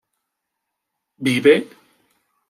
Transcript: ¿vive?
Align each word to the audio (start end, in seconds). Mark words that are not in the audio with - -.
¿vive? 1.25 1.55